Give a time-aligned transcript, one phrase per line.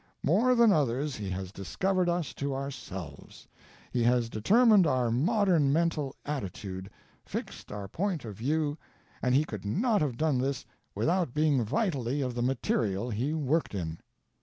[0.23, 3.47] More than others he has discovered us to ourselves;
[3.91, 6.89] he has determined our modern mental attitude,
[7.23, 8.79] fixed our point of view,
[9.21, 13.75] and he could not have done with without being vitally of the material he worked
[13.75, 13.99] in.